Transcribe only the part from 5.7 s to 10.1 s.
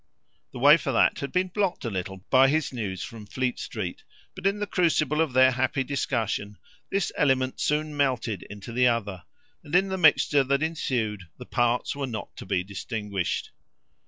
discussion this element soon melted into the other, and in the